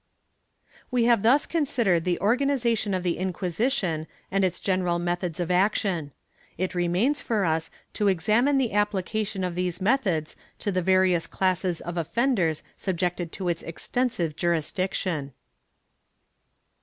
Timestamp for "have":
1.03-1.21